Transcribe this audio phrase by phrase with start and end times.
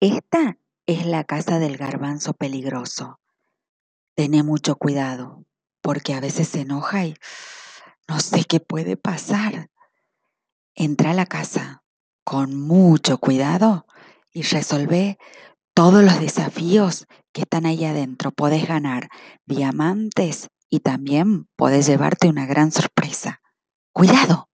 [0.00, 3.18] Esta es la casa del garbanzo peligroso.
[4.14, 5.46] Tené mucho cuidado,
[5.80, 7.16] porque a veces se enoja y
[8.06, 9.70] no sé qué puede pasar.
[10.74, 11.82] Entra a la casa
[12.24, 13.86] con mucho cuidado
[14.34, 15.18] y resolvé
[15.72, 18.32] todos los desafíos que están ahí adentro.
[18.32, 19.08] Podés ganar
[19.46, 23.40] diamantes y también podés llevarte una gran sorpresa.
[23.92, 24.45] Cuidado.